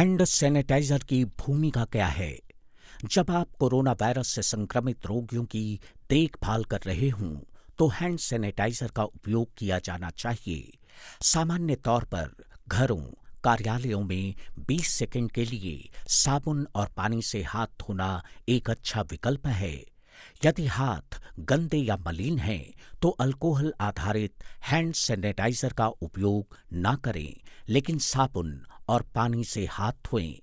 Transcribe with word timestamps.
Hand 0.00 0.22
sanitiser 0.24 0.98
की 0.98 1.24
भूमिका 1.40 1.84
क्या 1.84 2.06
है? 2.06 2.38
जब 3.04 3.30
आप 3.30 3.48
कोरोना 3.60 3.92
वायरस 3.92 4.28
से 4.28 4.42
संक्रमित 4.42 5.06
रोगियों 5.06 5.44
की 5.44 5.80
देखभाल 6.10 6.64
कर 6.64 6.80
रहे 6.86 7.08
हों 7.08 7.34
तो 7.78 7.88
हैंड 7.90 8.18
सैनिटाइजर 8.18 8.90
का 8.96 9.04
उपयोग 9.04 9.48
किया 9.58 9.78
जाना 9.78 10.10
चाहिए। 10.10 10.72
सामान्य 11.22 11.74
तौर 11.74 12.04
पर 12.04 12.30
घरों, 12.68 13.02
कार्यालयों 13.44 14.02
में 14.04 14.34
20 14.70 14.88
सेकंड 14.88 15.30
के 15.30 15.44
लिए 15.44 15.90
साबुन 16.08 16.66
और 16.74 16.88
पानी 16.96 17.22
से 17.22 17.42
हाथ 17.42 17.66
धोना 17.80 18.10
एक 18.48 18.70
अच्छा 18.70 19.02
विकल्प 19.02 19.46
है। 19.46 19.74
यदि 20.44 20.66
हाथ 20.68 21.20
गंदे 21.40 21.78
या 21.78 21.96
मलिन 21.96 22.38
हैं 22.38 22.64
तो 23.02 23.08
अल्कोहल 23.20 23.72
आधारित 23.80 24.44
हैंड 24.64 24.94
सैनिटाइजर 24.94 25.72
का 25.72 25.88
उपयोग 25.88 26.56
ना 26.72 26.94
करें, 26.94 27.36
लेकिन 27.68 27.98
साबुन 27.98 28.60
और 28.90 29.04
पानी 29.14 29.44
से 29.44 29.66
हाथ 29.70 29.92
धोएँ 30.06 30.40